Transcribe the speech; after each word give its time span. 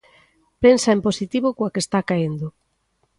Pensa 0.63 0.89
en 0.95 0.99
positivo 1.07 1.55
coa 1.57 1.73
que 1.73 1.83
está 1.85 1.99
caendo. 2.09 2.47